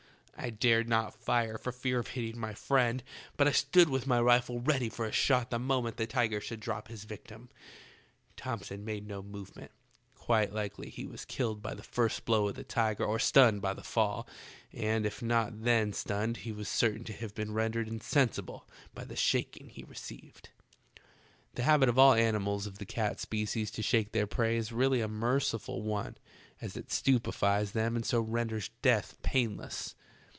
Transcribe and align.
I 0.43 0.49
dared 0.49 0.89
not 0.89 1.13
fire 1.13 1.55
for 1.59 1.71
fear 1.71 1.99
of 1.99 2.07
hitting 2.07 2.39
my 2.39 2.55
friend; 2.55 3.03
but 3.37 3.47
I 3.47 3.51
stood 3.51 3.89
with 3.89 4.07
my 4.07 4.19
rifle 4.19 4.59
ready 4.59 4.89
for 4.89 5.05
a 5.05 5.11
shot 5.11 5.51
the 5.51 5.59
moment 5.59 5.97
the 5.97 6.07
tiger 6.07 6.41
should 6.41 6.59
drop* 6.59 6.87
his 6.87 7.05
yietim. 7.05 7.49
Thomson 8.35 8.83
made 8.83 9.07
no 9.07 9.21
moyement; 9.21 9.69
quite 10.15 10.51
likely 10.51 10.89
he 10.89 11.05
was 11.05 11.25
killed 11.25 11.61
by 11.61 11.75
the 11.75 11.83
first 11.83 12.25
blow 12.25 12.47
of 12.47 12.55
the 12.55 12.63
tiger 12.63 13.05
or 13.05 13.19
stunned 13.19 13.61
by 13.61 13.75
the 13.75 13.83
fall, 13.83 14.27
and 14.73 15.05
if 15.05 15.21
not 15.21 15.61
then 15.63 15.93
stunned 15.93 16.37
he 16.37 16.51
was 16.51 16.67
eertain 16.69 17.03
to 17.03 17.13
ha 17.13 17.25
ye 17.27 17.33
been 17.35 17.53
rendered 17.53 17.87
insensible 17.87 18.67
by 18.95 19.03
the 19.03 19.15
shaking 19.15 19.69
he 19.69 19.83
receiyed. 19.83 20.49
The 21.53 21.61
habit 21.63 21.87
of 21.87 21.99
all 21.99 22.15
animals 22.15 22.65
of 22.65 22.79
the 22.79 22.85
eat 22.85 23.17
speeies 23.19 23.69
to 23.73 23.83
shake 23.83 24.11
their 24.11 24.25
prey 24.25 24.57
is 24.57 24.71
really 24.71 25.01
a 25.01 25.07
mereiful 25.07 25.83
one, 25.83 26.17
as 26.59 26.75
it 26.75 26.91
stupefies 26.91 27.73
them 27.73 27.95
and 27.95 28.03
so 28.03 28.19
renders 28.19 28.71
death 28.81 29.21
painless. 29.21 29.93